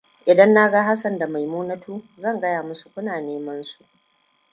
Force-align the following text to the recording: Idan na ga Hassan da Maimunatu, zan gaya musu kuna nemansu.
Idan 0.31 0.53
na 0.53 0.69
ga 0.69 0.83
Hassan 0.83 1.17
da 1.19 1.27
Maimunatu, 1.27 2.01
zan 2.17 2.39
gaya 2.39 2.63
musu 2.63 2.89
kuna 2.93 3.21
nemansu. 3.21 3.83